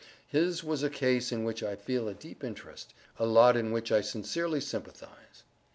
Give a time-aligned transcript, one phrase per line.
[0.25, 4.01] His was a case in which I feel a deep interest—a lot in which I
[4.01, 5.43] sincerely sympathize.